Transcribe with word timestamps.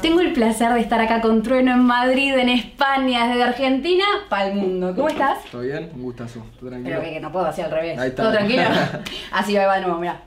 Tengo 0.00 0.20
el 0.20 0.32
placer 0.32 0.72
de 0.72 0.80
estar 0.80 1.00
acá 1.00 1.20
con 1.20 1.42
Trueno 1.42 1.72
en 1.72 1.84
Madrid, 1.84 2.34
en 2.34 2.48
España, 2.48 3.28
desde 3.28 3.42
Argentina 3.42 4.04
para 4.30 4.48
el 4.48 4.54
mundo. 4.54 4.94
¿Cómo 4.94 5.08
estás? 5.08 5.44
¿Todo 5.50 5.62
bien? 5.62 5.90
Un 5.94 6.02
gustazo. 6.02 6.46
¿Todo 6.58 6.70
tranquilo? 6.70 6.96
Pero 7.00 7.12
que 7.12 7.20
no 7.20 7.30
puedo, 7.30 7.46
así 7.46 7.60
al 7.60 7.70
revés. 7.70 7.98
Ahí 7.98 8.08
está. 8.08 8.22
¿Todo 8.22 8.32
tranquilo? 8.32 8.62
Así 9.32 9.54
va 9.54 9.76
de 9.76 9.82
nuevo, 9.82 10.00
mira. 10.00 10.22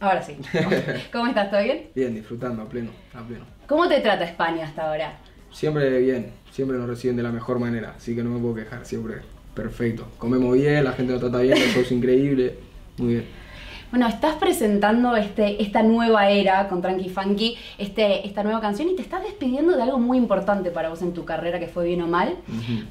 Ahora 0.00 0.22
sí. 0.22 0.38
¿Cómo, 1.12 1.26
estás? 1.26 1.50
¿Todo 1.50 1.62
bien? 1.62 1.88
Bien, 1.94 2.14
disfrutando 2.14 2.62
a 2.62 2.68
pleno, 2.68 2.90
a 3.14 3.20
pleno. 3.20 3.44
¿Cómo 3.66 3.88
te 3.88 4.00
trata 4.00 4.24
España 4.24 4.64
hasta 4.64 4.88
ahora? 4.88 5.18
Siempre 5.50 5.98
bien, 5.98 6.32
siempre 6.50 6.78
nos 6.78 6.88
reciben 6.88 7.16
de 7.16 7.22
la 7.22 7.30
mejor 7.30 7.58
manera, 7.58 7.94
así 7.96 8.14
que 8.14 8.22
no 8.22 8.30
me 8.30 8.40
puedo 8.40 8.54
quejar, 8.54 8.86
siempre 8.86 9.16
perfecto. 9.54 10.08
Comemos 10.18 10.54
bien, 10.54 10.84
la 10.84 10.92
gente 10.92 11.12
nos 11.12 11.20
trata 11.20 11.40
bien, 11.40 11.58
el 11.58 11.70
show 11.70 11.82
es 11.82 11.92
increíble, 11.92 12.58
muy 12.96 13.14
bien. 13.14 13.47
Bueno, 13.90 14.06
estás 14.06 14.34
presentando 14.34 15.16
este, 15.16 15.62
esta 15.62 15.82
nueva 15.82 16.28
era 16.28 16.68
con 16.68 16.82
Tranqui 16.82 17.08
Funky, 17.08 17.56
este, 17.78 18.26
esta 18.26 18.42
nueva 18.42 18.60
canción 18.60 18.88
y 18.90 18.94
te 18.94 19.00
estás 19.00 19.22
despidiendo 19.22 19.74
de 19.74 19.82
algo 19.82 19.98
muy 19.98 20.18
importante 20.18 20.70
para 20.70 20.90
vos 20.90 21.00
en 21.00 21.14
tu 21.14 21.24
carrera, 21.24 21.58
que 21.58 21.68
fue 21.68 21.86
bien 21.86 22.02
o 22.02 22.06
mal. 22.06 22.36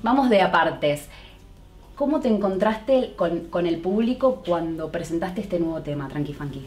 Vamos 0.02 0.32
de 0.32 0.42
apartes. 0.42 1.08
¿Cómo 1.96 2.20
te 2.20 2.30
encontraste 2.30 3.14
con, 3.16 3.42
con 3.50 3.68
el 3.68 3.78
público 3.78 4.42
cuando 4.46 4.92
presentaste 4.92 5.42
este 5.42 5.60
nuevo 5.60 5.82
tema, 5.82 6.08
Tranqui 6.08 6.34
Funky? 6.34 6.66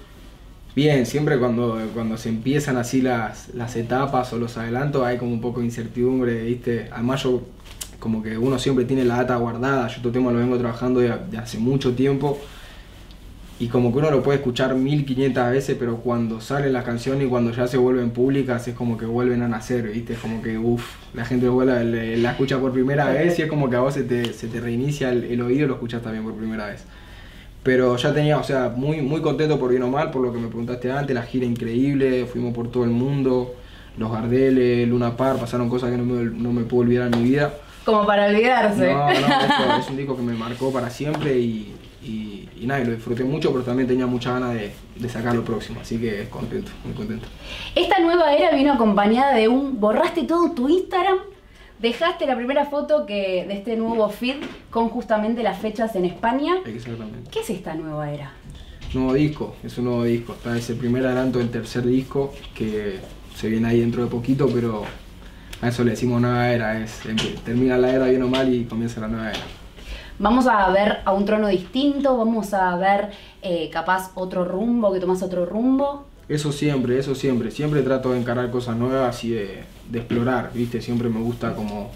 Bien, 0.77 1.07
siempre 1.07 1.37
cuando, 1.37 1.81
cuando 1.93 2.17
se 2.17 2.29
empiezan 2.29 2.77
así 2.77 3.03
las, 3.03 3.53
las 3.55 3.75
etapas 3.75 4.33
o 4.33 4.39
los 4.39 4.57
adelantos 4.57 5.05
hay 5.05 5.19
como 5.19 5.33
un 5.33 5.41
poco 5.41 5.59
de 5.59 5.67
incertidumbre, 5.67 6.45
¿viste? 6.45 6.89
Además 6.93 7.25
yo 7.25 7.43
como 7.99 8.23
que 8.23 8.39
uno 8.39 8.61
siempre 8.61 8.85
tiene 8.85 9.05
la 9.05 9.17
data 9.17 9.35
guardada, 9.37 9.89
yo 9.89 9.97
este 9.97 10.11
tema 10.11 10.31
lo 10.31 10.39
vengo 10.39 10.57
trabajando 10.57 11.01
de, 11.01 11.13
de 11.31 11.39
hace 11.39 11.59
mucho 11.59 11.95
tiempo 11.95 12.39
y 13.61 13.69
como 13.69 13.93
que 13.93 13.99
uno 13.99 14.11
lo 14.11 14.23
puede 14.23 14.39
escuchar 14.39 14.75
1500 14.75 15.51
veces, 15.51 15.77
pero 15.79 15.99
cuando 15.99 16.41
sale 16.41 16.71
la 16.73 16.83
canción 16.83 17.23
y 17.23 17.27
cuando 17.27 17.53
ya 17.53 17.67
se 17.69 17.77
vuelven 17.77 18.11
públicas 18.11 18.67
es 18.67 18.75
como 18.75 18.97
que 18.99 19.07
vuelven 19.07 19.43
a 19.43 19.49
nacer, 19.49 19.89
¿viste? 19.93 20.15
Es 20.15 20.19
como 20.19 20.43
que, 20.43 20.59
uff, 20.59 20.97
la 21.15 21.25
gente 21.27 21.47
le- 21.85 22.17
la 22.17 22.31
escucha 22.33 22.59
por 22.59 22.73
primera 22.73 23.11
vez 23.11 23.39
y 23.39 23.43
es 23.43 23.49
como 23.49 23.69
que 23.71 23.77
a 23.77 23.81
vos 23.81 23.95
se 23.95 24.05
te, 24.05 24.33
se 24.33 24.49
te 24.49 24.61
reinicia 24.61 25.11
el, 25.13 25.25
el 25.25 25.41
oído 25.43 25.67
y 25.67 25.69
lo 25.69 25.75
escuchas 25.75 26.03
también 26.03 26.25
por 26.25 26.35
primera 26.35 26.67
vez. 26.69 26.85
Pero 27.63 27.97
ya 27.97 28.15
tenía, 28.15 28.39
o 28.39 28.45
sea, 28.45 28.73
muy, 28.75 29.03
muy 29.03 29.21
contento 29.21 29.59
por 29.61 29.71
bien 29.71 29.83
o 29.83 29.89
mal, 29.89 30.11
por 30.11 30.23
lo 30.23 30.33
que 30.33 30.39
me 30.39 30.49
preguntaste 30.49 30.91
antes, 30.93 31.15
la 31.15 31.23
gira 31.23 31.45
increíble, 31.47 32.27
fuimos 32.27 32.55
por 32.55 32.71
todo 32.71 32.85
el 32.85 32.91
mundo, 32.91 33.55
los 33.99 34.11
Gardeles, 34.11 34.89
Luna 34.89 35.17
Par, 35.17 35.37
pasaron 35.39 35.69
cosas 35.69 35.91
que 35.91 35.99
no 35.99 36.05
me, 36.07 36.25
no 36.25 36.53
me 36.53 36.63
puedo 36.65 36.83
olvidar 36.83 37.13
en 37.13 37.23
mi 37.23 37.29
vida. 37.31 37.53
Como 37.91 38.07
para 38.07 38.27
olvidarse. 38.27 38.93
No, 38.93 39.07
no, 39.07 39.11
esto 39.11 39.77
es 39.81 39.91
un 39.91 39.97
disco 39.97 40.17
que 40.17 40.23
me 40.23 40.35
marcó 40.35 40.73
para 40.73 40.91
siempre 40.91 41.39
y, 41.39 41.75
y, 42.03 42.49
y 42.61 42.67
nada, 42.67 42.81
y 42.81 42.85
lo 42.85 42.93
disfruté 42.93 43.25
mucho, 43.25 43.51
pero 43.53 43.65
también 43.65 43.89
tenía 43.89 44.07
mucha 44.07 44.33
ganas 44.33 44.55
de, 44.55 44.73
de 44.97 45.09
sacar 45.09 45.35
lo 45.35 45.45
próximo, 45.45 45.81
así 45.81 45.99
que 45.99 46.29
contento, 46.29 46.71
muy 46.85 46.95
contento. 46.95 47.27
Esta 47.75 47.99
nueva 47.99 48.33
era 48.35 48.55
vino 48.55 48.73
acompañada 48.73 49.35
de 49.35 49.49
un 49.49 49.81
borraste 49.81 50.23
todo 50.25 50.53
tu 50.53 50.69
Instagram, 50.69 51.19
dejaste 51.81 52.27
la 52.27 52.37
primera 52.37 52.67
foto 52.67 53.07
que 53.07 53.45
de 53.49 53.55
este 53.55 53.77
nuevo 53.77 54.09
feed 54.09 54.37
con 54.71 54.89
justamente 54.89 55.43
las 55.43 55.59
fechas 55.59 55.97
en 55.97 56.05
España. 56.05 56.57
Exactamente. 56.67 57.31
¿Qué 57.31 57.41
es 57.41 57.51
esta 57.51 57.75
nueva 57.75 58.13
era? 58.13 58.33
Nuevo 58.95 59.15
disco, 59.15 59.57
es 59.63 59.79
un 59.79 59.85
nuevo 59.87 60.05
disco, 60.05 60.35
está 60.35 60.57
ese 60.57 60.75
primer 60.75 61.07
adelanto 61.07 61.39
del 61.39 61.51
tercer 61.51 61.85
disco 61.85 62.33
que 62.55 62.99
se 63.37 63.49
viene 63.49 63.69
ahí 63.69 63.81
dentro 63.81 64.03
de 64.05 64.11
poquito, 64.11 64.49
pero 64.53 64.85
a 65.63 65.69
eso 65.69 65.85
le 65.85 65.91
decimos 65.91 66.21
nueva 66.21 66.51
era, 66.51 66.79
es 66.79 67.01
termina 67.45 67.77
la 67.77 67.91
era 67.91 68.07
bien 68.07 68.23
o 68.23 68.29
mal 68.29 68.53
y 68.53 68.65
comienza 68.65 69.01
la 69.01 69.09
nueva 69.09 69.31
era. 69.31 69.41
Vamos 70.19 70.47
a 70.47 70.69
ver 70.71 70.99
a 71.05 71.13
un 71.13 71.25
trono 71.25 71.49
distinto, 71.49 72.17
vamos 72.17 72.53
a 72.53 72.77
ver 72.77 73.11
eh, 73.41 73.71
capaz 73.73 74.11
otro 74.15 74.45
rumbo, 74.45 74.93
que 74.93 75.01
tomas 75.01 75.23
otro 75.23 75.47
rumbo. 75.47 76.07
Eso 76.29 76.53
siempre, 76.53 76.99
eso 76.99 77.15
siempre, 77.15 77.51
siempre 77.51 77.83
trato 77.83 78.13
de 78.13 78.21
encarar 78.21 78.51
cosas 78.51 78.77
nuevas 78.77 79.25
y 79.25 79.31
de, 79.31 79.65
de 79.89 79.99
explorar, 79.99 80.51
¿viste? 80.55 80.81
Siempre 80.81 81.09
me 81.09 81.21
gusta 81.21 81.55
como, 81.55 81.91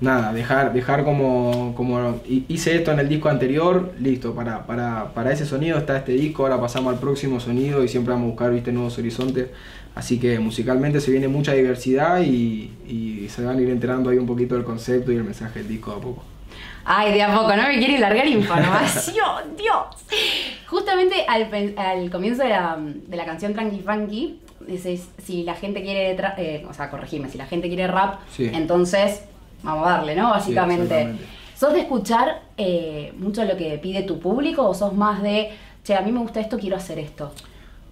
nada, 0.00 0.32
dejar, 0.32 0.72
dejar 0.72 1.04
como, 1.04 1.74
como, 1.76 2.20
hi- 2.28 2.44
hice 2.48 2.74
esto 2.76 2.90
en 2.92 2.98
el 3.00 3.08
disco 3.08 3.28
anterior, 3.28 3.92
listo, 4.00 4.34
para, 4.34 4.66
para, 4.66 5.12
para 5.14 5.32
ese 5.32 5.46
sonido 5.46 5.78
está 5.78 5.98
este 5.98 6.12
disco, 6.12 6.42
ahora 6.44 6.60
pasamos 6.60 6.92
al 6.92 6.98
próximo 7.00 7.38
sonido 7.40 7.84
y 7.84 7.88
siempre 7.88 8.12
vamos 8.12 8.26
a 8.26 8.30
buscar, 8.30 8.52
¿viste? 8.52 8.72
Nuevos 8.72 8.98
horizontes. 8.98 9.48
Así 9.94 10.18
que 10.18 10.38
musicalmente 10.38 11.00
se 11.00 11.10
viene 11.10 11.28
mucha 11.28 11.52
diversidad 11.52 12.20
y, 12.22 12.70
y 12.88 13.28
se 13.28 13.44
van 13.44 13.58
a 13.58 13.60
ir 13.60 13.68
enterando 13.68 14.08
ahí 14.10 14.16
un 14.18 14.26
poquito 14.26 14.54
del 14.54 14.64
concepto 14.64 15.12
y 15.12 15.16
el 15.16 15.24
mensaje 15.24 15.58
del 15.60 15.68
disco 15.68 15.90
de 15.92 15.96
a 15.98 16.00
poco. 16.00 16.24
Ay, 16.84 17.12
de 17.12 17.22
a 17.22 17.32
poco, 17.32 17.54
no 17.54 17.62
me 17.68 17.78
quiere 17.78 17.98
largar 17.98 18.26
información, 18.26 19.42
Dios. 19.56 19.86
Justamente 20.66 21.24
al, 21.28 21.74
al 21.76 22.10
comienzo 22.10 22.42
de 22.42 22.48
la, 22.48 22.76
de 22.80 23.16
la 23.16 23.24
canción 23.24 23.52
Tranqui 23.52 23.80
Funky, 23.80 24.40
dices, 24.66 25.08
si 25.22 25.44
la 25.44 25.54
gente 25.54 25.82
quiere, 25.82 26.16
eh, 26.38 26.66
o 26.68 26.72
sea, 26.72 26.90
corregime, 26.90 27.28
si 27.28 27.36
la 27.38 27.46
gente 27.46 27.68
quiere 27.68 27.86
rap, 27.86 28.20
Sí. 28.34 28.50
entonces 28.52 29.22
vamos 29.62 29.86
a 29.86 29.90
darle, 29.90 30.14
¿no? 30.16 30.30
Básicamente. 30.30 30.82
exactamente. 30.94 31.24
¿Sos 31.58 31.72
de 31.74 31.80
escuchar 31.80 32.42
eh, 32.56 33.12
mucho 33.18 33.44
lo 33.44 33.56
que 33.56 33.78
pide 33.78 34.02
tu 34.02 34.18
público 34.18 34.68
o 34.68 34.74
sos 34.74 34.94
más 34.94 35.22
de, 35.22 35.50
che, 35.84 35.94
a 35.94 36.00
mí 36.00 36.10
me 36.10 36.18
gusta 36.20 36.40
esto, 36.40 36.58
quiero 36.58 36.76
hacer 36.76 36.98
esto? 36.98 37.32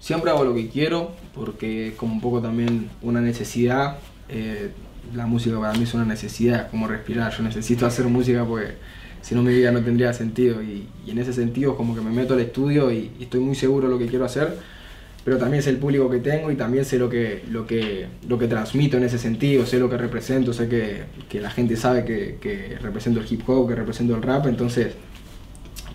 Siempre 0.00 0.30
hago 0.30 0.44
lo 0.44 0.54
que 0.54 0.68
quiero 0.68 1.12
porque 1.34 1.88
es 1.88 1.94
como 1.94 2.12
un 2.14 2.20
poco 2.20 2.40
también 2.40 2.90
una 3.02 3.20
necesidad. 3.20 3.98
eh, 4.28 4.70
la 5.14 5.26
música 5.26 5.58
para 5.58 5.72
mí 5.72 5.82
es 5.84 5.94
una 5.94 6.04
necesidad, 6.04 6.70
como 6.70 6.86
respirar. 6.86 7.32
Yo 7.36 7.42
necesito 7.42 7.86
hacer 7.86 8.06
música 8.06 8.44
porque 8.44 8.74
si 9.22 9.34
no 9.34 9.42
mi 9.42 9.52
vida 9.52 9.72
no 9.72 9.82
tendría 9.82 10.12
sentido. 10.12 10.62
Y, 10.62 10.86
y 11.06 11.10
en 11.10 11.18
ese 11.18 11.32
sentido 11.32 11.76
como 11.76 11.94
que 11.94 12.00
me 12.00 12.10
meto 12.10 12.34
al 12.34 12.40
estudio 12.40 12.90
y, 12.92 13.10
y 13.18 13.24
estoy 13.24 13.40
muy 13.40 13.54
seguro 13.54 13.88
de 13.88 13.92
lo 13.94 13.98
que 13.98 14.06
quiero 14.06 14.24
hacer. 14.24 14.56
Pero 15.24 15.36
también 15.36 15.62
sé 15.62 15.70
el 15.70 15.76
público 15.76 16.08
que 16.08 16.18
tengo 16.18 16.50
y 16.50 16.56
también 16.56 16.84
sé 16.84 16.98
lo 16.98 17.10
que, 17.10 17.42
lo 17.50 17.66
que, 17.66 18.06
lo 18.26 18.38
que 18.38 18.48
transmito 18.48 18.96
en 18.96 19.04
ese 19.04 19.18
sentido, 19.18 19.66
sé 19.66 19.78
lo 19.78 19.90
que 19.90 19.98
represento, 19.98 20.52
sé 20.52 20.68
que, 20.68 21.02
que 21.28 21.40
la 21.40 21.50
gente 21.50 21.76
sabe 21.76 22.04
que, 22.04 22.38
que 22.40 22.78
represento 22.80 23.20
el 23.20 23.30
hip 23.30 23.46
hop, 23.46 23.68
que 23.68 23.74
represento 23.74 24.16
el 24.16 24.22
rap, 24.22 24.46
entonces 24.46 24.94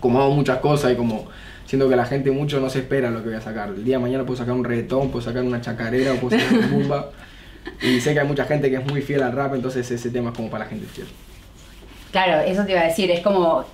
como 0.00 0.20
hago 0.20 0.30
muchas 0.30 0.58
cosas 0.58 0.92
y 0.92 0.94
como 0.94 1.26
siento 1.66 1.88
que 1.88 1.96
la 1.96 2.06
gente 2.06 2.30
mucho 2.30 2.60
no 2.60 2.70
se 2.70 2.80
espera 2.80 3.10
lo 3.10 3.22
que 3.22 3.30
voy 3.30 3.38
a 3.38 3.40
sacar. 3.40 3.70
El 3.70 3.84
día 3.84 3.96
de 3.96 4.02
mañana 4.02 4.24
puedo 4.24 4.38
sacar 4.38 4.54
un 4.54 4.64
reggaetón, 4.64 5.10
puedo 5.10 5.24
sacar 5.24 5.42
una 5.42 5.60
chacarera 5.60 6.12
o 6.12 6.16
puedo 6.16 6.38
sacar 6.38 6.58
un 6.58 6.70
bumba. 6.70 7.10
Y 7.82 8.00
sé 8.00 8.14
que 8.14 8.20
hay 8.20 8.26
mucha 8.26 8.44
gente 8.44 8.70
que 8.70 8.76
es 8.76 8.86
muy 8.86 9.02
fiel 9.02 9.22
al 9.22 9.32
rap, 9.32 9.54
entonces 9.54 9.90
ese 9.90 10.10
tema 10.10 10.30
es 10.30 10.36
como 10.36 10.48
para 10.48 10.64
la 10.64 10.70
gente 10.70 10.86
fiel. 10.86 11.08
Claro, 12.12 12.40
eso 12.46 12.64
te 12.64 12.72
iba 12.72 12.80
a 12.80 12.84
decir, 12.84 13.10
es 13.10 13.20
como, 13.20 13.64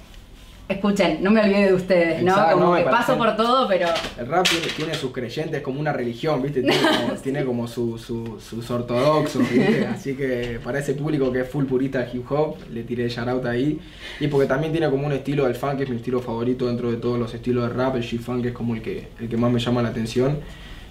escuchen, 0.73 1.19
no 1.23 1.31
me 1.31 1.41
olvide 1.43 1.67
de 1.67 1.75
ustedes, 1.75 2.23
¿no? 2.23 2.33
Exacto, 2.33 2.55
como 2.59 2.71
no, 2.73 2.77
que 2.77 2.83
paso 2.85 3.17
por 3.17 3.37
todo, 3.37 3.67
pero... 3.69 3.89
El 4.19 4.27
rap 4.27 4.47
tiene, 4.49 4.67
tiene 4.77 4.95
sus 4.95 5.13
creyentes 5.13 5.63
como 5.63 5.81
una 5.81 5.93
religión, 5.93 6.43
¿viste? 6.43 6.63
Tiene 6.63 6.77
como, 7.07 7.13
tiene 7.21 7.45
como 7.45 7.67
su- 7.69 7.99
su- 7.99 8.39
sus 8.41 8.71
ortodoxos, 8.71 9.43
¿viste? 9.51 9.87
Así 9.87 10.15
que 10.15 10.59
para 10.63 10.79
ese 10.79 10.95
público 10.95 11.33
que 11.33 11.41
es 11.41 11.49
full 11.49 11.65
purista 11.65 12.01
de 12.01 12.11
hip 12.17 12.31
hop, 12.31 12.57
le 12.73 12.83
tiré 12.83 13.09
shout 13.09 13.29
out 13.29 13.47
ahí. 13.47 13.79
Y 14.21 14.29
porque 14.29 14.47
también 14.47 14.73
tiene 14.73 14.91
como 14.91 15.07
un 15.07 15.13
estilo 15.13 15.45
del 15.45 15.55
funk, 15.55 15.77
que 15.79 15.85
es 15.85 15.89
mi 15.91 15.97
estilo 15.97 16.21
favorito 16.21 16.67
dentro 16.67 16.91
de 16.91 16.97
todos 16.97 17.19
los 17.19 17.33
estilos 17.35 17.69
de 17.69 17.75
rap, 17.75 17.97
el 17.97 18.03
G-Funk 18.03 18.45
es 18.47 18.53
como 18.53 18.75
el 18.75 18.83
que, 18.83 19.09
el 19.21 19.29
que 19.29 19.37
más 19.37 19.51
me 19.53 19.61
llama 19.61 19.83
la 19.83 19.89
atención. 19.91 20.39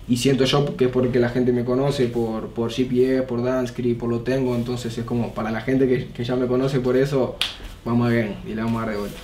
Y 0.08 0.18
siento 0.18 0.44
yo 0.46 0.76
que 0.76 0.86
es 0.86 0.92
porque 0.92 1.20
la 1.20 1.30
gente 1.30 1.54
me 1.54 1.64
conoce 1.64 2.08
por, 2.08 2.48
por 2.50 2.72
GPS, 2.72 3.22
por 3.22 3.44
Dancecreep, 3.44 3.98
por 3.98 4.10
lo 4.10 4.22
tengo, 4.22 4.56
entonces 4.56 4.98
es 4.98 5.06
como 5.06 5.34
para 5.34 5.52
la 5.52 5.62
gente 5.62 5.88
que, 5.88 6.08
que 6.08 6.24
ya 6.24 6.36
me 6.36 6.48
conoce 6.48 6.80
por 6.80 6.98
eso, 6.98 7.38
vamos 7.86 8.10
ver 8.10 8.34
y 8.46 8.54
le 8.56 8.64
vamos 8.64 8.82
a 8.82 8.86
dar 8.88 8.96
de 8.96 9.00
vuelta. 9.00 9.18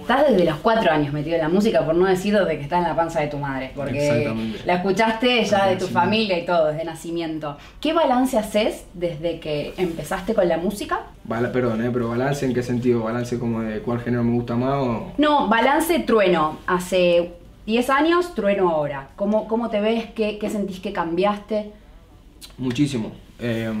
Estás 0.00 0.28
desde 0.28 0.44
los 0.44 0.56
cuatro 0.58 0.90
años 0.90 1.12
metido 1.12 1.36
en 1.36 1.42
la 1.42 1.48
música, 1.48 1.84
por 1.84 1.94
no 1.94 2.06
decir 2.06 2.36
desde 2.36 2.56
que 2.56 2.62
estás 2.62 2.78
en 2.82 2.88
la 2.88 2.96
panza 2.96 3.20
de 3.20 3.28
tu 3.28 3.38
madre, 3.38 3.70
porque 3.76 4.08
Exactamente. 4.08 4.60
la 4.64 4.74
escuchaste 4.74 5.44
ya 5.44 5.66
de 5.66 5.76
tu 5.76 5.86
familia 5.86 6.38
y 6.38 6.44
todo, 6.44 6.66
desde 6.68 6.84
nacimiento. 6.84 7.56
¿Qué 7.80 7.92
balance 7.92 8.36
haces 8.38 8.84
desde 8.94 9.38
que 9.38 9.72
empezaste 9.76 10.34
con 10.34 10.48
la 10.48 10.56
música? 10.58 11.02
Bala- 11.24 11.52
perdón, 11.52 11.84
¿eh? 11.84 11.90
pero 11.92 12.08
balance 12.08 12.44
en 12.44 12.54
qué 12.54 12.62
sentido? 12.62 13.04
¿Balance 13.04 13.38
como 13.38 13.60
de 13.62 13.80
cuál 13.80 14.00
género 14.00 14.24
me 14.24 14.32
gusta 14.32 14.56
más 14.56 14.74
o...? 14.74 15.12
No, 15.18 15.48
balance 15.48 15.96
trueno. 16.00 16.58
Hace 16.66 17.32
10 17.66 17.90
años, 17.90 18.34
trueno 18.34 18.68
ahora. 18.70 19.08
¿Cómo, 19.16 19.46
cómo 19.46 19.70
te 19.70 19.80
ves? 19.80 20.06
¿Qué, 20.16 20.38
qué 20.38 20.50
sentís 20.50 20.80
que 20.80 20.92
cambiaste? 20.92 21.70
Muchísimo. 22.58 23.12
Eh, 23.38 23.72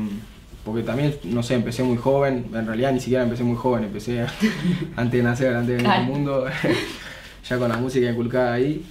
porque 0.70 0.84
también, 0.86 1.14
no 1.24 1.42
sé, 1.42 1.54
empecé 1.54 1.82
muy 1.82 1.96
joven. 1.96 2.46
En 2.54 2.66
realidad 2.66 2.92
ni 2.92 3.00
siquiera 3.00 3.24
empecé 3.24 3.42
muy 3.44 3.56
joven, 3.56 3.84
empecé 3.84 4.24
antes 4.96 5.12
de 5.18 5.22
nacer, 5.22 5.54
antes 5.54 5.68
de 5.68 5.74
venir 5.76 5.90
al 5.90 6.04
mundo. 6.06 6.46
ya 7.48 7.58
con 7.58 7.68
la 7.68 7.76
música 7.76 8.08
inculcada 8.10 8.54
ahí. 8.54 8.84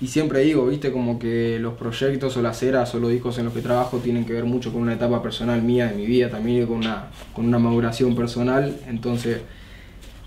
Y 0.00 0.08
siempre 0.08 0.40
digo, 0.40 0.66
viste, 0.66 0.92
como 0.92 1.18
que 1.18 1.58
los 1.58 1.72
proyectos 1.74 2.36
o 2.36 2.42
las 2.42 2.62
eras 2.62 2.94
o 2.94 2.98
los 3.00 3.10
discos 3.10 3.38
en 3.38 3.46
los 3.46 3.54
que 3.54 3.62
trabajo 3.62 3.98
tienen 3.98 4.26
que 4.26 4.34
ver 4.34 4.44
mucho 4.44 4.70
con 4.72 4.82
una 4.82 4.92
etapa 4.92 5.22
personal 5.22 5.62
mía 5.62 5.88
de 5.88 5.94
mi 5.96 6.04
vida 6.04 6.28
también 6.28 6.62
y 6.62 6.66
con 6.66 6.76
una, 6.76 7.06
con 7.34 7.46
una 7.46 7.58
maduración 7.58 8.14
personal. 8.14 8.76
Entonces, 8.88 9.38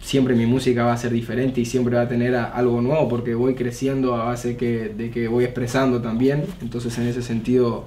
siempre 0.01 0.33
mi 0.33 0.45
música 0.47 0.85
va 0.85 0.93
a 0.93 0.97
ser 0.97 1.11
diferente 1.11 1.61
y 1.61 1.65
siempre 1.65 1.95
va 1.95 2.01
a 2.03 2.07
tener 2.07 2.35
a- 2.35 2.45
algo 2.45 2.81
nuevo 2.81 3.07
porque 3.07 3.35
voy 3.35 3.53
creciendo 3.53 4.15
a 4.15 4.23
base 4.25 4.57
que, 4.57 4.89
de 4.89 5.11
que 5.11 5.27
voy 5.27 5.43
expresando 5.43 6.01
también. 6.01 6.45
Entonces, 6.61 6.97
en 6.97 7.05
ese 7.07 7.21
sentido, 7.21 7.85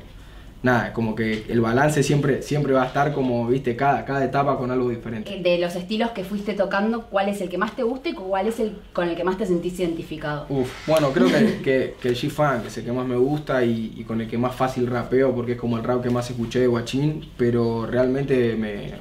nada, 0.63 0.93
como 0.93 1.15
que 1.15 1.45
el 1.49 1.61
balance 1.61 2.03
siempre, 2.03 2.43
siempre 2.43 2.73
va 2.73 2.85
a 2.85 2.87
estar 2.87 3.13
como, 3.13 3.47
viste, 3.49 3.77
cada, 3.77 4.05
cada 4.05 4.25
etapa 4.25 4.57
con 4.57 4.71
algo 4.71 4.89
diferente. 4.91 5.39
De 5.39 5.59
los 5.59 5.75
estilos 5.75 6.11
que 6.11 6.25
fuiste 6.25 6.55
tocando, 6.55 7.03
¿cuál 7.07 7.29
es 7.29 7.41
el 7.41 7.49
que 7.49 7.59
más 7.59 7.75
te 7.75 7.83
gusta 7.83 8.11
y 8.11 8.15
cuál 8.15 8.47
es 8.47 8.61
el 8.61 8.77
con 8.93 9.09
el 9.09 9.17
que 9.17 9.25
más 9.25 9.39
te 9.39 9.47
sentís 9.47 9.79
identificado? 9.81 10.47
Uf, 10.49 10.71
bueno, 10.87 11.11
creo 11.13 11.29
que, 11.29 11.61
que, 11.65 11.95
que 12.01 12.09
el 12.09 12.17
G-Funk 12.17 12.67
es 12.67 12.79
el 12.79 12.85
que 12.85 12.93
más 12.93 13.07
me 13.07 13.17
gusta 13.17 13.65
y, 13.65 13.95
y 13.97 14.05
con 14.05 14.21
el 14.21 14.29
que 14.29 14.39
más 14.39 14.55
fácil 14.55 14.87
rapeo 14.87 15.35
porque 15.35 15.53
es 15.53 15.59
como 15.59 15.77
el 15.77 15.85
rap 15.85 16.03
que 16.03 16.11
más 16.11 16.31
escuché 16.31 16.61
de 16.61 16.67
Guachín, 16.67 17.29
pero 17.37 17.87
realmente 17.87 18.55
me, 18.57 18.93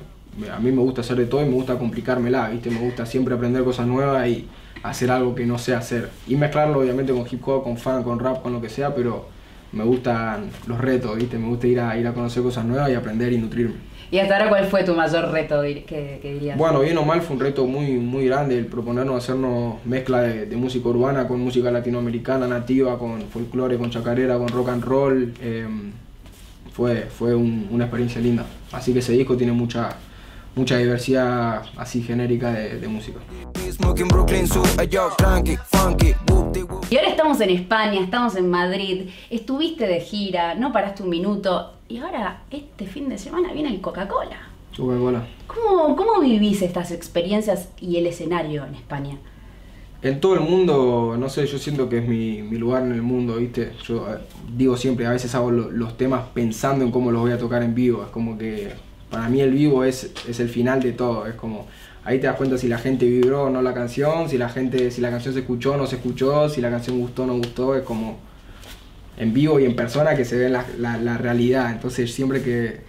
a 0.50 0.60
mí 0.60 0.72
me 0.72 0.81
gusta 0.81 1.02
hacer 1.02 1.18
de 1.18 1.25
todo 1.25 1.42
y 1.42 1.46
me 1.46 1.54
gusta 1.54 1.78
complicármela, 1.78 2.50
¿viste? 2.50 2.69
Me 2.69 2.80
gusta 2.80 3.06
siempre 3.06 3.36
aprender 3.36 3.64
cosas 3.64 3.88
nuevas 3.88 4.28
y 4.28 4.48
hacer 4.84 5.12
algo 5.12 5.36
que 5.36 5.46
no 5.46 5.57
sé 5.57 5.75
hacer. 5.75 6.10
Y 6.28 6.36
mezclarlo 6.36 6.80
obviamente 6.80 7.14
con 7.14 7.25
hip 7.30 7.48
hop, 7.48 7.64
con 7.64 7.78
funk, 7.78 8.04
con 8.04 8.19
rap, 8.19 8.42
con 8.42 8.54
lo 8.54 8.62
que 8.62 8.69
sea, 8.69 8.96
pero 8.96 9.28
me 9.73 9.83
gustan 9.83 10.50
los 10.68 10.79
retos, 10.79 11.15
¿viste? 11.18 11.38
Me 11.38 11.47
gusta 11.47 11.68
ir 11.68 11.79
a, 11.79 11.97
ir 11.97 12.07
a 12.07 12.13
conocer 12.13 12.44
cosas 12.44 12.65
nuevas 12.65 12.89
y 12.89 12.94
aprender 12.95 13.31
y 13.33 13.38
nutrirme. 13.38 13.75
Y 14.12 14.19
hasta 14.19 14.35
ahora, 14.35 14.50
¿cuál 14.50 14.65
fue 14.65 14.83
tu 14.83 14.94
mayor 14.94 15.31
reto 15.31 15.62
que, 15.62 16.19
que 16.21 16.33
dirías? 16.33 16.57
Bueno, 16.57 16.81
bien 16.81 16.97
o 16.97 17.06
mal 17.06 17.21
fue 17.21 17.38
un 17.38 17.41
reto 17.41 17.65
muy, 17.65 17.91
muy 17.94 18.25
grande 18.25 18.57
el 18.57 18.65
proponernos 18.65 19.15
hacernos 19.23 19.75
mezcla 19.85 20.21
de, 20.21 20.45
de 20.47 20.56
música 20.57 20.89
urbana 20.89 21.27
con 21.29 21.39
música 21.39 21.71
latinoamericana 21.71 22.45
nativa, 22.45 23.00
con 23.00 23.21
folclore, 23.21 23.77
con 23.77 23.89
chacarera, 23.89 24.38
con 24.38 24.50
rock 24.50 24.68
and 24.69 24.83
roll. 24.83 25.33
eh, 25.41 25.65
fue 26.73 27.03
fue 27.03 27.35
un- 27.35 27.68
una 27.71 27.85
experiencia 27.85 28.19
linda. 28.21 28.45
Así 28.71 28.94
que 28.94 29.00
ese 29.00 29.13
disco 29.13 29.35
tiene 29.38 29.53
mucha, 29.53 29.89
mucha 30.56 30.77
diversidad 30.77 31.63
así 31.77 32.01
genérica 32.01 32.51
de, 32.51 32.80
de 32.80 32.88
música. 32.88 33.19
Y 36.89 36.98
ahora 36.98 37.09
estamos 37.09 37.39
en 37.42 37.50
España, 37.51 38.01
estamos 38.01 38.36
en 38.36 38.50
Madrid, 38.50 39.09
estuviste 39.30 39.88
de 39.88 40.00
gira, 40.01 40.56
no 40.56 40.74
paraste 40.74 41.03
un 41.03 41.09
minuto 41.09 41.74
y 41.88 41.98
ahora 41.98 42.42
este 42.51 42.86
fin 42.86 43.07
de 43.09 43.18
semana 43.18 43.53
viene 43.53 43.69
el 43.69 43.81
Coca-Cola. 43.81 44.38
Coca-Cola. 44.75 45.25
¿Cómo, 45.48 45.95
¿Cómo 45.95 46.19
vivís 46.21 46.62
estas 46.62 46.92
experiencias 46.92 47.69
y 47.80 47.97
el 47.97 48.07
escenario 48.07 48.65
en 48.65 48.75
España? 48.75 49.18
En 50.01 50.19
todo 50.19 50.33
el 50.33 50.39
mundo, 50.42 51.15
no 51.19 51.30
sé, 51.30 51.45
yo 51.45 51.59
siento 51.59 51.88
que 51.88 52.00
es 52.00 52.07
mi, 52.07 52.42
mi 52.42 52.57
lugar 52.57 52.81
en 52.83 52.92
el 52.92 53.04
mundo, 53.04 53.36
¿viste? 53.36 53.74
Yo 53.86 54.07
eh, 54.12 54.18
digo 54.56 54.75
siempre, 54.75 55.06
a 55.06 55.12
veces 55.12 55.36
hago 55.36 55.51
lo- 55.51 55.69
los 55.69 55.95
temas 55.95 56.24
pensando 56.33 56.83
en 56.83 56.89
cómo 56.92 57.12
los 57.12 57.21
voy 57.21 57.31
a 57.31 57.38
tocar 57.38 57.62
en 57.62 57.75
vivo. 57.75 58.01
Es 58.04 58.09
como 58.09 58.36
que 58.38 58.71
para 59.12 59.30
mí 59.30 59.42
el 59.42 59.52
vivo 59.52 59.84
es, 59.84 60.12
es 60.28 60.40
el 60.40 60.50
final 60.50 60.81
de 60.81 60.94
todo. 60.94 61.28
Es 61.28 61.36
como, 61.36 61.68
ahí 62.04 62.19
te 62.19 62.28
das 62.28 62.36
cuenta 62.38 62.58
si 62.58 62.68
la 62.68 62.78
gente 62.80 63.06
vibró 63.06 63.44
o 63.44 63.50
no 63.50 63.62
la 63.62 63.74
canción, 63.74 64.30
si 64.30 64.38
la 64.38 64.50
gente, 64.50 64.92
si 64.92 65.02
la 65.02 65.12
canción 65.12 65.34
se 65.34 65.42
escuchó 65.42 65.74
o 65.74 65.78
no 65.78 65.88
se 65.88 65.98
escuchó, 65.98 66.50
si 66.50 66.62
la 66.62 66.69
canción 66.72 67.00
gustó 67.00 67.24
o 67.24 67.25
no 67.28 67.36
gustó. 67.38 67.75
Es 67.75 67.84
como 67.84 68.19
en 69.18 69.34
vivo 69.34 69.60
y 69.60 69.66
en 69.66 69.75
persona 69.75 70.16
que 70.16 70.25
se 70.25 70.38
ve 70.38 70.50
la, 70.50 70.66
la- 70.80 71.18
realidad. 71.18 71.72
Entonces 71.72 72.13
siempre 72.13 72.42
que... 72.42 72.81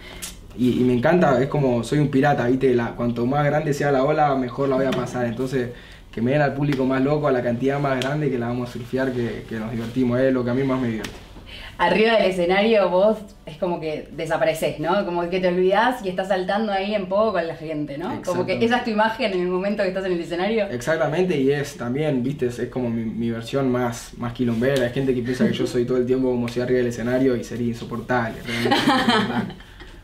Y, 0.57 0.81
y 0.81 0.83
me 0.83 0.93
encanta, 0.93 1.41
es 1.41 1.47
como 1.49 1.83
soy 1.83 1.99
un 1.99 2.09
pirata, 2.09 2.47
¿viste? 2.47 2.73
La, 2.75 2.91
cuanto 2.95 3.25
más 3.25 3.43
grande 3.45 3.73
sea 3.73 3.91
la 3.91 4.03
ola, 4.03 4.35
mejor 4.35 4.69
la 4.69 4.75
voy 4.75 4.85
a 4.85 4.91
pasar. 4.91 5.25
Entonces, 5.25 5.71
que 6.11 6.21
me 6.21 6.31
den 6.31 6.41
al 6.41 6.53
público 6.53 6.85
más 6.85 7.01
loco, 7.01 7.27
a 7.27 7.31
la 7.31 7.41
cantidad 7.43 7.79
más 7.79 7.99
grande 7.99 8.29
que 8.29 8.37
la 8.37 8.47
vamos 8.47 8.69
a 8.69 8.73
surfear, 8.73 9.11
que, 9.13 9.45
que 9.49 9.59
nos 9.59 9.71
divertimos, 9.71 10.19
es 10.19 10.31
lo 10.33 10.43
que 10.43 10.51
a 10.51 10.53
mí 10.53 10.63
más 10.63 10.79
me 10.79 10.87
divierte. 10.89 11.32
Arriba 11.77 12.13
del 12.13 12.29
escenario 12.29 12.89
vos 12.89 13.17
es 13.45 13.57
como 13.57 13.79
que 13.79 14.07
desapareces, 14.11 14.79
¿no? 14.79 15.05
Como 15.05 15.29
que 15.29 15.39
te 15.39 15.47
olvidás 15.47 16.05
y 16.05 16.09
estás 16.09 16.27
saltando 16.27 16.71
ahí 16.71 16.93
en 16.93 17.07
poco 17.07 17.33
con 17.33 17.47
la 17.47 17.55
gente, 17.55 17.97
¿no? 17.97 18.21
Como 18.23 18.45
que 18.45 18.63
esa 18.63 18.77
es 18.77 18.83
tu 18.83 18.91
imagen 18.91 19.33
en 19.33 19.41
el 19.41 19.47
momento 19.47 19.83
que 19.83 19.89
estás 19.89 20.05
en 20.05 20.13
el 20.13 20.19
escenario. 20.19 20.67
Exactamente, 20.67 21.35
y 21.39 21.51
es 21.51 21.75
también, 21.75 22.23
viste, 22.23 22.45
es, 22.45 22.59
es 22.59 22.69
como 22.69 22.89
mi, 22.89 23.03
mi 23.05 23.31
versión 23.31 23.71
más, 23.71 24.11
más 24.17 24.33
quilombera. 24.33 24.83
Hay 24.85 24.93
gente 24.93 25.13
que 25.13 25.21
piensa 25.21 25.47
que 25.47 25.53
yo 25.53 25.65
soy 25.65 25.85
todo 25.85 25.97
el 25.97 26.05
tiempo 26.05 26.29
como 26.29 26.47
si 26.47 26.61
arriba 26.61 26.77
del 26.77 26.87
escenario 26.87 27.35
y 27.35 27.43
sería 27.43 27.67
insoportable. 27.67 28.35
realmente 28.45 28.75
insoportable. 28.75 29.53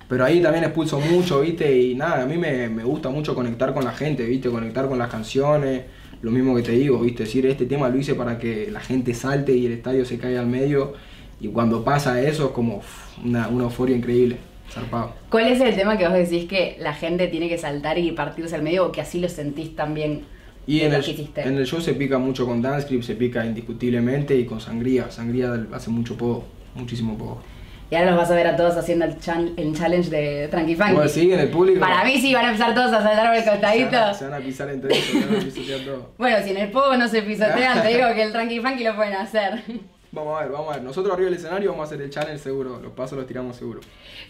Pero 0.10 0.25
ahí 0.25 0.42
también 0.42 0.63
expulso 0.63 1.00
mucho, 1.00 1.42
viste, 1.42 1.72
y 1.80 1.94
nada, 1.94 2.24
a 2.24 2.25
mí 2.25 2.36
me, 2.36 2.68
me 2.68 2.84
gusta 2.84 3.10
mucho 3.10 3.36
conectar 3.36 3.75
con 3.75 3.86
la 3.86 3.92
gente, 3.92 4.25
viste, 4.25 4.50
conectar 4.50 4.88
con 4.88 4.98
las 4.98 5.07
canciones. 5.07 5.84
Lo 6.24 6.31
mismo 6.31 6.56
que 6.56 6.63
te 6.63 6.72
digo, 6.72 7.00
viste, 7.00 7.24
decir, 7.25 7.46
este 7.46 7.68
tema 7.68 7.90
lo 7.90 7.98
hice 7.98 8.16
para 8.16 8.40
que 8.40 8.72
la 8.72 8.80
gente 8.80 9.13
salte 9.13 9.56
y 9.56 9.68
el 9.68 9.74
estadio 9.74 10.04
se 10.06 10.18
caiga 10.18 10.40
al 10.40 10.48
medio. 10.48 10.94
Y 11.41 11.47
cuando 11.50 11.83
pasa 11.83 12.21
eso 12.21 12.45
es 12.47 12.51
como 12.51 12.81
una, 13.24 13.47
una 13.47 13.63
euforia 13.65 13.95
increíble, 13.95 14.38
zarpado. 14.71 15.13
¿Cuál 15.30 15.47
es 15.47 15.62
el 15.62 15.75
tema 15.75 15.97
que 15.97 16.06
vos 16.07 16.13
decís 16.18 16.45
que 16.50 16.75
la 16.80 16.94
gente 16.94 17.27
tiene 17.27 17.47
que 17.47 17.57
saltar 17.57 17.97
y 17.97 18.12
partirse 18.12 18.56
al 18.56 18.62
medio 18.62 18.86
o 18.88 18.91
que 18.91 19.01
así 19.01 19.19
lo 19.19 19.30
sentís 19.30 19.75
también 19.75 20.25
Y 20.68 20.81
en 20.81 20.94
el, 20.94 21.03
en 21.38 21.57
el 21.57 21.65
show 21.65 21.80
se 21.81 21.94
pica 21.94 22.18
mucho 22.18 22.45
con 22.45 22.62
Dance 22.62 22.86
Script, 22.88 23.03
se 23.03 23.15
pica 23.15 23.45
indiscutiblemente 23.45 24.36
y 24.36 24.45
con 24.45 24.59
Sangría. 24.59 25.09
Sangría 25.12 25.65
hace 25.74 25.89
mucho 25.89 26.15
poco, 26.18 26.44
muchísimo 26.75 27.18
poco. 27.18 27.41
Y 27.91 27.95
ahora 27.95 28.12
los 28.12 28.19
vas 28.19 28.30
a 28.30 28.36
ver 28.36 28.45
a 28.45 28.56
todos 28.56 28.77
haciendo 28.77 29.06
el, 29.06 29.18
chan- 29.19 29.53
el 29.57 29.74
challenge 29.75 30.12
de 30.12 30.47
Tranqui 30.50 30.75
Funky. 30.75 30.94
Bueno, 30.94 31.09
sí, 31.09 31.31
en 31.31 31.39
el 31.39 31.50
público. 31.50 31.80
Para 31.80 32.03
mí 32.03 32.19
sí 32.21 32.31
van 32.36 32.45
a 32.45 32.50
empezar 32.50 32.75
todos 32.75 32.94
a 32.94 33.01
saltar 33.01 33.27
por 33.30 33.36
el 33.36 33.44
se 33.44 33.50
van, 33.50 33.59
se 33.59 33.65
costadito. 33.65 34.25
van 34.30 34.33
a 34.41 34.45
pisar 34.45 34.69
entre 34.69 34.95
ellos, 34.95 35.07
se 35.07 35.25
van 35.25 35.36
a 35.36 35.39
pisotear 35.44 35.80
todo. 35.81 36.12
Bueno, 36.19 36.38
si 36.44 36.50
en 36.51 36.57
el 36.57 36.69
pogo 36.69 36.95
no 36.97 37.07
se 37.07 37.24
pisotean, 37.24 37.81
te 37.81 37.88
digo 37.88 38.13
que 38.13 38.21
el 38.21 38.31
Tranqui 38.31 38.59
Funky 38.59 38.83
lo 38.83 38.95
pueden 38.95 39.15
hacer. 39.15 39.63
Vamos 40.11 40.39
a 40.39 40.44
ver, 40.44 40.51
vamos 40.51 40.71
a 40.71 40.75
ver. 40.77 40.83
Nosotros 40.83 41.13
arriba 41.13 41.29
del 41.29 41.38
escenario 41.38 41.69
vamos 41.69 41.83
a 41.83 41.88
hacer 41.88 42.01
el 42.01 42.09
challenge 42.09 42.39
seguro. 42.39 42.79
Los 42.81 42.94
pasos 42.94 43.17
los 43.17 43.27
tiramos 43.27 43.56
seguro. 43.56 43.81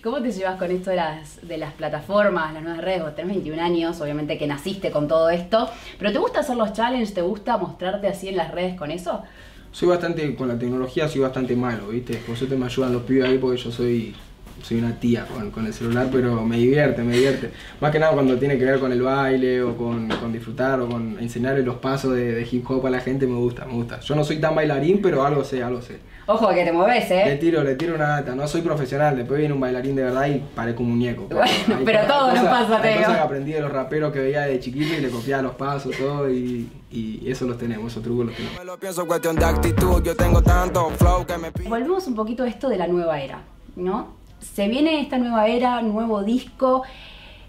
¿Cómo 0.03 0.21
te 0.21 0.31
llevas 0.31 0.57
con 0.57 0.71
esto 0.71 0.89
de 0.89 0.97
las, 0.97 1.47
de 1.47 1.57
las 1.57 1.73
plataformas, 1.73 2.53
las 2.53 2.63
nuevas 2.63 2.81
redes? 2.81 3.03
Vos 3.03 3.15
tenés 3.15 3.35
21 3.35 3.61
años, 3.61 4.01
obviamente 4.01 4.37
que 4.37 4.45
naciste 4.45 4.91
con 4.91 5.07
todo 5.07 5.29
esto, 5.29 5.69
pero 5.97 6.11
¿te 6.11 6.19
gusta 6.19 6.41
hacer 6.41 6.57
los 6.57 6.73
challenges? 6.73 7.13
¿Te 7.13 7.21
gusta 7.21 7.57
mostrarte 7.57 8.07
así 8.07 8.27
en 8.27 8.35
las 8.35 8.51
redes 8.51 8.75
con 8.75 8.91
eso? 8.91 9.23
Soy 9.71 9.87
bastante, 9.87 10.35
con 10.35 10.47
la 10.47 10.57
tecnología 10.57 11.07
soy 11.07 11.21
bastante 11.21 11.55
malo, 11.55 11.89
¿viste? 11.89 12.15
Por 12.17 12.35
suerte 12.35 12.55
me 12.55 12.65
ayudan 12.65 12.91
los 12.91 13.03
pibes 13.03 13.29
ahí 13.29 13.37
porque 13.37 13.57
yo 13.57 13.71
soy, 13.71 14.15
soy 14.61 14.79
una 14.79 15.00
tía 15.00 15.25
con, 15.25 15.51
con 15.51 15.65
el 15.65 15.73
celular, 15.73 16.07
pero 16.11 16.44
me 16.45 16.57
divierte, 16.57 17.01
me 17.03 17.13
divierte. 17.13 17.51
Más 17.81 17.91
que 17.91 18.00
nada 18.00 18.13
cuando 18.13 18.38
tiene 18.38 18.57
que 18.57 18.65
ver 18.65 18.79
con 18.79 18.91
el 18.91 19.01
baile 19.01 19.61
o 19.61 19.75
con, 19.75 20.07
con 20.07 20.31
disfrutar 20.31 20.79
o 20.81 20.88
con 20.88 21.17
enseñarle 21.19 21.63
los 21.63 21.75
pasos 21.77 22.13
de, 22.15 22.33
de 22.33 22.47
hip 22.50 22.69
hop 22.69 22.85
a 22.85 22.89
la 22.89 23.00
gente, 23.00 23.27
me 23.27 23.38
gusta, 23.38 23.65
me 23.65 23.73
gusta. 23.73 24.00
Yo 24.00 24.15
no 24.15 24.23
soy 24.23 24.38
tan 24.38 24.56
bailarín, 24.56 25.01
pero 25.01 25.23
algo 25.25 25.44
sé, 25.44 25.63
algo 25.63 25.81
sé. 25.81 26.00
Ojo 26.31 26.50
que 26.50 26.63
te 26.63 26.71
moves, 26.71 27.09
Le 27.09 27.33
¿eh? 27.33 27.38
tiro, 27.38 27.63
le 27.63 27.73
tiro 27.73 27.95
una 27.95 28.09
data, 28.09 28.35
no 28.35 28.47
soy 28.47 28.61
profesional, 28.61 29.17
después 29.17 29.39
viene 29.39 29.51
un 29.51 29.59
bailarín 29.59 29.95
de 29.95 30.03
verdad 30.03 30.27
y 30.27 30.38
parezco 30.53 30.83
un 30.83 30.91
muñeco. 30.91 31.23
Bueno, 31.23 31.75
hay 31.75 31.83
pero 31.83 32.01
todo 32.06 32.31
nos 32.31 32.45
pasa, 32.45 32.79
te 32.79 32.97
cosas 32.97 33.15
que 33.15 33.19
aprendí 33.19 33.51
de 33.53 33.61
los 33.61 33.71
raperos 33.71 34.13
que 34.13 34.19
veía 34.19 34.41
de 34.41 34.59
chiquito 34.59 34.94
y 34.95 35.01
le 35.01 35.09
copiaba 35.09 35.41
los 35.41 35.56
pasos, 35.56 35.91
todo, 35.97 36.29
y, 36.29 36.69
y 36.91 37.27
eso 37.31 37.47
los 37.47 37.57
tenemos, 37.57 37.91
esos 37.91 38.03
trucos 38.03 38.27
los 38.27 38.35
tenemos. 38.35 38.59
Me 38.59 38.65
lo 38.65 38.77
pienso, 38.77 39.07
cuestión 39.07 39.38
de 39.38 39.45
actitud. 39.45 40.03
Yo 40.03 40.15
tengo 40.15 40.44
tanto 40.44 40.91
flow 40.91 41.25
que 41.25 41.35
me 41.39 41.51
pide. 41.51 41.67
Volvemos 41.67 42.06
un 42.06 42.13
poquito 42.13 42.44
a 42.44 42.47
esto 42.47 42.69
de 42.69 42.77
la 42.77 42.85
nueva 42.85 43.19
era, 43.19 43.41
¿no? 43.75 44.19
Se 44.39 44.68
viene 44.68 45.01
esta 45.01 45.18
nueva 45.18 45.47
era, 45.47 45.81
nuevo 45.81 46.24
disco. 46.24 46.83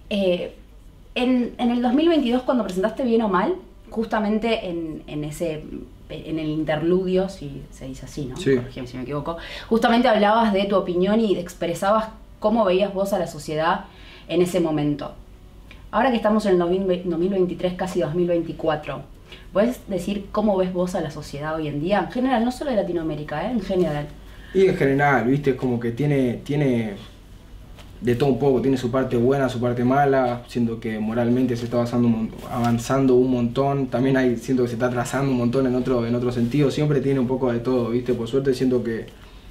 Eh, 0.09 0.55
en, 1.15 1.55
en 1.59 1.71
el 1.71 1.83
2022, 1.83 2.43
cuando 2.43 2.65
presentaste 2.65 3.03
Bien 3.05 3.23
o 3.23 3.29
Mal, 3.29 3.55
justamente 3.91 4.69
en, 4.69 5.03
en 5.07 5.25
ese 5.25 5.63
en 6.11 6.39
el 6.39 6.49
interludio, 6.49 7.29
si 7.29 7.63
se 7.71 7.87
dice 7.87 8.07
así, 8.07 8.27
¿no? 8.27 8.37
Sí. 8.37 8.59
Si 8.73 8.97
me 8.97 9.03
equivoco. 9.03 9.37
Justamente 9.69 10.09
hablabas 10.09 10.53
de 10.53 10.64
tu 10.64 10.76
opinión 10.76 11.21
y 11.21 11.37
expresabas 11.37 12.09
cómo 12.38 12.64
veías 12.64 12.93
vos 12.93 13.12
a 13.12 13.19
la 13.19 13.26
sociedad 13.26 13.85
en 14.29 14.43
ese 14.43 14.61
momento. 14.61 15.12
Ahora 15.91 16.11
que 16.11 16.17
estamos 16.17 16.47
en 16.47 16.53
el 16.53 16.59
2020 16.59 17.09
2023, 17.09 17.75
casi 17.75 18.00
2024, 18.00 19.03
¿puedes 19.53 19.88
decir 19.88 20.29
cómo 20.31 20.57
ves 20.57 20.73
vos 20.73 20.95
a 20.95 21.00
la 21.00 21.11
sociedad 21.11 21.55
hoy 21.55 21.69
en 21.69 21.81
día? 21.81 22.00
En 22.00 22.12
general, 22.12 22.45
no 22.45 22.53
solo 22.53 22.71
de 22.71 22.76
Latinoamérica, 22.76 23.47
¿eh? 23.47 23.53
en 23.53 23.61
general. 23.61 24.09
Y 24.52 24.66
en 24.66 24.76
general, 24.76 25.26
viste, 25.26 25.50
es 25.50 25.57
como 25.57 25.78
que 25.78 25.92
tiene, 25.92 26.40
tiene 26.45 26.95
de 28.00 28.14
todo 28.16 28.30
un 28.30 28.38
poco, 28.38 28.62
tiene 28.62 28.78
su 28.78 28.90
parte 28.90 29.16
buena, 29.16 29.49
su 29.49 29.61
parte 29.61 29.85
mala, 29.85 30.42
siento 30.49 30.80
que 30.80 30.99
moralmente 30.99 31.57
se 31.57 31.64
está 31.64 31.76
avanzando 31.76 32.09
un, 32.09 32.30
avanzando 32.50 33.14
un 33.16 33.30
montón, 33.30 33.88
también 33.88 34.16
hay, 34.16 34.37
siento 34.38 34.62
que 34.62 34.69
se 34.71 34.75
está 34.75 34.87
atrasando 34.87 35.30
un 35.30 35.37
montón 35.37 35.66
en 35.66 35.75
otro, 35.75 36.07
en 36.07 36.14
otro 36.14 36.33
sentido, 36.33 36.71
siempre 36.71 37.00
tiene 37.00 37.21
un 37.21 37.26
poco 37.26 37.52
de 37.52 37.59
todo, 37.61 37.90
viste, 37.90 38.14
por 38.14 38.26
suerte 38.26 38.54
siento 38.54 38.83
que 38.83 39.07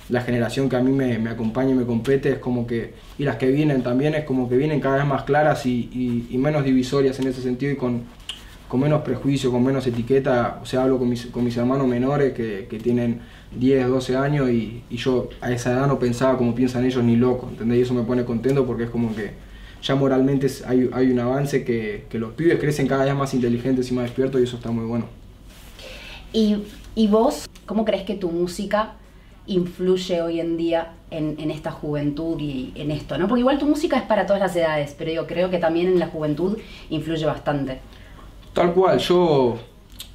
la 0.10 0.22
generación 0.22 0.68
que 0.68 0.76
a 0.78 0.82
mí 0.82 0.92
me, 0.92 1.20
me 1.20 1.30
acompaña 1.30 1.70
y 1.72 1.76
me 1.76 1.86
compete 1.86 2.32
es 2.32 2.40
como 2.40 2.66
que, 2.66 2.94
y 3.20 3.24
las 3.24 3.36
que 3.36 3.52
vienen 3.52 3.84
también 3.84 4.16
es 4.16 4.24
como 4.26 4.50
que 4.50 4.58
vienen 4.58 4.80
cada 4.80 4.96
vez 4.98 5.06
más 5.06 5.24
claras 5.24 5.66
y- 5.68 6.28
y 6.32 6.38
menos 6.40 6.64
divisorias 6.66 7.20
en 7.20 7.28
ese 7.28 7.42
sentido 7.44 7.72
y 7.72 7.76
con, 7.76 8.02
con 8.70 8.80
menos 8.80 9.02
prejuicio, 9.02 9.52
con 9.52 9.64
menos 9.64 9.86
etiqueta, 9.88 10.60
o 10.62 10.66
sea, 10.66 10.84
hablo 10.84 11.00
con 11.00 11.10
mis, 11.10 11.26
con 11.26 11.44
mis 11.44 11.58
hermanos 11.58 11.88
menores 11.88 12.34
que, 12.34 12.80
tienen 12.82 13.20
10, 13.58 13.90
12 13.90 14.16
años 14.16 14.50
y, 14.50 14.84
yo 14.92 15.28
a 15.42 15.52
esa 15.52 15.74
edad 15.74 15.88
no 15.88 15.98
pensaba 15.98 16.38
como 16.38 16.54
piensan 16.54 16.86
ellos 16.86 17.04
ni 17.04 17.16
loco, 17.16 17.48
¿entendés? 17.50 17.80
Y 17.80 17.82
eso 17.82 17.96
me 17.96 18.04
pone 18.04 18.24
contento 18.24 18.68
porque 18.68 18.84
es 18.84 18.90
como 18.92 19.14
que 19.16 19.32
ya 19.82 19.96
moralmente 19.96 20.48
hay, 20.68 21.12
un 21.12 21.20
avance 21.20 21.66
que, 21.66 22.06
los 22.14 22.34
pibes 22.34 22.60
crecen 22.60 22.88
cada 22.88 23.06
vez 23.06 23.16
más 23.16 23.34
inteligentes 23.34 23.90
y 23.90 23.96
más 23.96 24.04
despiertos 24.04 24.40
y 24.40 24.44
eso 24.44 24.58
está 24.58 24.70
muy 24.70 24.86
bueno. 24.86 25.06
¿Y, 26.32 26.58
y 26.94 27.08
vos, 27.08 27.50
cómo 27.66 27.86
crees 27.86 28.04
que 28.04 28.14
tu 28.14 28.30
música 28.30 28.94
influye 29.48 30.22
hoy 30.22 30.40
en 30.40 30.58
día 30.58 30.94
en, 31.10 31.38
en 31.40 31.50
esta 31.50 31.72
juventud 31.72 32.40
y 32.40 32.72
en 32.76 32.92
esto? 32.92 33.18
¿no? 33.18 33.28
Porque 33.28 33.40
igual 33.40 33.58
tu 33.58 33.66
música 33.66 33.98
es 33.98 34.04
para 34.04 34.28
todas 34.28 34.40
las 34.40 34.56
edades, 34.56 34.96
pero 34.96 35.12
yo 35.12 35.26
creo 35.26 35.50
que 35.50 35.58
también 35.58 35.88
en 35.88 35.98
la 35.98 36.06
juventud 36.06 36.60
influye 36.92 37.26
bastante. 37.26 37.80
Tal 38.54 38.74
cual, 38.74 38.98
yo 39.00 39.58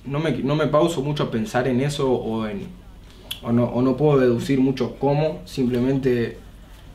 no 0.05 0.19
me, 0.19 0.33
no 0.33 0.57
me 0.57 0.67
pauso 0.67 1.03
mucho 1.03 1.25
a 1.25 1.31
pensar 1.31 1.67
en 1.69 1.81
eso 1.81 2.11
o, 2.11 2.47
en, 2.47 2.67
o, 3.43 3.53
no, 3.53 3.65
o 3.65 3.83
no 3.83 3.97
puedo 3.97 4.19
deducir 4.19 4.61
mucho 4.61 4.97
cómo, 4.99 5.41
simplemente 5.45 6.39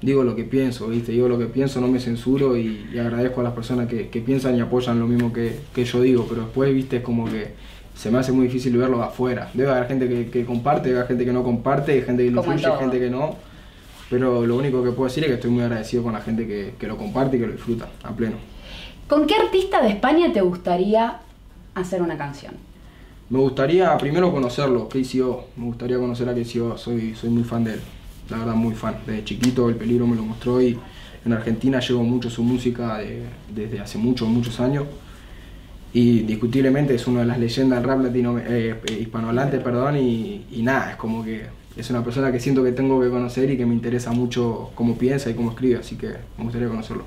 digo 0.02 0.24
lo 0.24 0.36
que 0.36 0.44
pienso, 0.44 0.88
¿viste? 0.88 1.12
Digo 1.12 1.28
lo 1.28 1.38
que 1.38 1.48
pienso, 1.48 1.82
no 1.82 1.88
me 1.88 2.00
censuro 2.00 2.56
y, 2.58 2.88
y 2.94 3.00
agradezco 3.00 3.42
a 3.42 3.44
las 3.44 3.54
personas 3.54 3.88
que, 3.88 4.10
que 4.10 4.22
piensan 4.22 4.56
y 4.56 4.62
apoyan 4.62 5.00
lo 5.00 5.08
mismo 5.08 5.34
que, 5.34 5.60
que 5.74 5.86
yo 5.86 6.02
digo, 6.02 6.26
pero 6.30 6.44
después, 6.44 6.74
¿viste? 6.74 6.98
Es 6.98 7.04
como 7.04 7.26
que 7.26 7.54
se 7.96 8.10
me 8.12 8.18
hace 8.20 8.32
muy 8.32 8.48
difícil 8.48 8.78
verlo 8.78 8.98
de 8.98 9.04
afuera. 9.04 9.50
Debe 9.54 9.72
haber 9.72 9.88
gente 9.88 10.08
que, 10.08 10.30
que 10.30 10.46
comparte, 10.46 10.90
debe 10.90 11.00
haber 11.00 11.10
gente 11.10 11.26
que 11.26 11.34
no 11.34 11.44
comparte, 11.44 12.02
gente 12.02 12.24
que 12.24 12.32
lo 12.32 12.42
influye, 12.42 12.78
gente 12.80 13.00
que 13.00 13.10
no. 13.10 13.36
Pero 14.10 14.46
lo 14.46 14.56
único 14.56 14.84
que 14.84 14.92
puedo 14.92 15.10
decir 15.10 15.24
es 15.24 15.30
que 15.30 15.36
estoy 15.36 15.52
muy 15.52 15.64
agradecido 15.64 16.04
con 16.04 16.14
la 16.14 16.22
gente 16.22 16.48
que, 16.48 16.76
que 16.80 16.88
lo 16.88 16.98
comparte 16.98 17.38
y 17.38 17.42
que 17.42 17.48
lo 17.48 17.52
disfruta 17.52 17.90
a 18.04 18.12
pleno. 18.12 18.38
¿Con 19.08 19.28
qué 19.28 19.36
artista 19.36 19.82
de 19.82 19.90
España 19.90 20.32
te 20.32 20.42
gustaría 20.42 21.20
hacer 21.76 22.02
una 22.02 22.18
canción? 22.18 22.54
Me 23.30 23.40
gustaría 23.40 23.96
primero 23.98 24.32
conocerlo, 24.32 24.90
KCO. 24.90 25.48
Me 25.56 25.66
gustaría 25.66 25.98
conocer 25.98 26.28
a 26.30 26.34
KCO, 26.34 26.78
soy, 26.78 27.14
soy 27.16 27.30
muy 27.30 27.44
fan 27.44 27.64
de 27.64 27.74
él. 27.74 27.80
La 28.30 28.38
verdad, 28.38 28.56
muy 28.56 28.74
fan. 28.76 28.98
Desde 29.06 29.24
chiquito 29.24 29.70
el 29.70 29.76
peligro 29.76 30.08
me 30.08 30.16
lo 30.16 30.24
mostró 30.24 30.62
y 30.62 30.78
en 31.26 31.34
Argentina 31.34 31.80
llevo 31.80 32.04
mucho 32.04 32.30
su 32.30 32.44
música 32.44 32.98
de- 33.00 33.24
desde 33.54 33.80
hace 33.80 33.98
muchos, 33.98 34.28
muchos 34.28 34.60
años. 34.60 34.86
Y 35.92 36.20
discutiblemente 36.22 36.94
es 36.94 37.08
una 37.08 37.22
de 37.22 37.26
las 37.26 37.40
leyendas 37.40 37.80
del 37.80 37.90
rap 37.90 38.02
latino, 38.04 38.38
eh, 38.40 38.80
hispanohablante, 39.00 39.60
perdón, 39.60 39.98
y, 39.98 40.46
y 40.52 40.62
nada, 40.62 40.92
es 40.92 40.98
como 40.98 41.24
que 41.24 41.48
es 41.76 41.90
una 41.90 42.04
persona 42.04 42.32
que 42.32 42.40
siento 42.40 42.64
que 42.64 42.72
tengo 42.74 43.02
que 43.02 43.10
conocer 43.10 43.50
y 43.50 43.58
que 43.58 43.66
me 43.66 43.74
interesa 43.74 44.12
mucho 44.12 44.70
cómo 44.76 44.96
piensa 44.98 45.32
y 45.32 45.34
cómo 45.34 45.50
escribe, 45.52 45.78
así 45.80 45.96
que 45.96 46.10
me 46.38 46.44
gustaría 46.44 46.68
conocerlo. 46.68 47.06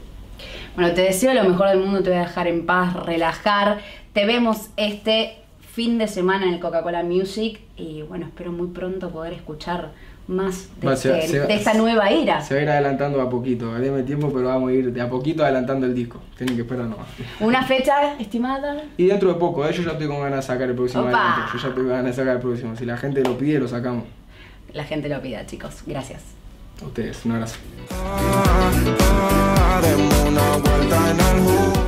Bueno, 0.74 0.92
te 0.94 1.02
deseo 1.02 1.32
lo 1.32 1.44
mejor 1.44 1.68
del 1.68 1.78
mundo, 1.78 2.02
te 2.02 2.10
voy 2.10 2.18
a 2.18 2.22
dejar 2.22 2.48
en 2.48 2.66
paz, 2.66 2.94
relajar. 2.94 3.78
Te 4.12 4.26
vemos 4.26 4.68
este 4.76 5.36
fin 5.74 5.96
de 5.98 6.06
semana 6.06 6.46
en 6.46 6.54
el 6.54 6.60
Coca-Cola 6.60 7.02
Music 7.02 7.60
y 7.76 8.02
bueno, 8.02 8.26
espero 8.26 8.52
muy 8.52 8.68
pronto 8.68 9.10
poder 9.10 9.32
escuchar 9.32 9.92
más 10.28 10.68
de, 10.80 10.92
este- 10.92 11.26
se- 11.28 11.40
de 11.40 11.54
esta 11.54 11.74
nueva 11.74 12.08
era. 12.10 12.40
Se 12.42 12.54
va 12.54 12.60
a 12.60 12.62
ir 12.64 12.70
adelantando 12.70 13.20
a 13.22 13.28
poquito, 13.30 13.72
déme 13.74 14.02
tiempo, 14.02 14.30
pero 14.32 14.48
vamos 14.48 14.70
a 14.70 14.72
ir 14.74 14.92
de 14.92 15.00
a 15.00 15.08
poquito 15.08 15.42
adelantando 15.42 15.86
el 15.86 15.94
disco. 15.94 16.20
Tienen 16.36 16.54
que 16.56 16.62
esperar 16.62 16.84
nomás. 16.86 17.06
Una 17.40 17.62
fecha 17.66 18.14
estimada. 18.20 18.82
Y 18.98 19.06
dentro 19.06 19.30
de 19.32 19.34
poco, 19.36 19.66
¿eh? 19.66 19.72
yo 19.72 19.82
ya 19.82 19.92
estoy 19.92 20.06
con 20.06 20.20
ganas 20.20 20.36
de 20.46 20.52
sacar 20.52 20.68
el 20.68 20.74
próximo 20.76 21.04
Opa. 21.04 21.10
adelante. 21.10 21.52
Yo 21.54 21.58
ya 21.62 21.68
estoy 21.68 21.82
con 21.84 21.88
ganas 21.92 22.04
de 22.04 22.12
sacar 22.12 22.34
el 22.36 22.40
próximo. 22.42 22.76
Si 22.76 22.84
la 22.84 22.96
gente 22.98 23.22
lo 23.24 23.38
pide, 23.38 23.58
lo 23.58 23.68
sacamos. 23.68 24.04
La 24.74 24.84
gente 24.84 25.08
lo 25.08 25.20
pida, 25.22 25.44
chicos. 25.46 25.82
Gracias. 25.86 26.22
A 26.82 26.84
ustedes, 26.86 27.24
un 27.24 27.32
abrazo. 27.32 27.56
Ah, 27.90 28.70
ah. 30.84 31.81